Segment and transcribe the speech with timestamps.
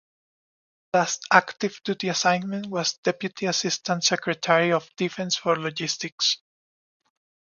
[0.01, 6.39] His last active duty assignment was Deputy Assistant Secretary of Defense for Logistics.